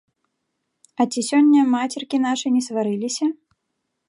[1.03, 3.25] А ці сёння мацеркі нашы не сварыліся?